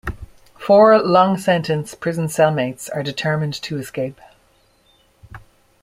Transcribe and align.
Four 0.57 0.99
long-sentence 0.99 1.93
prison 1.93 2.27
cell 2.27 2.49
mates 2.49 2.89
are 2.89 3.03
determined 3.03 3.53
to 3.61 3.77
escape. 3.77 4.19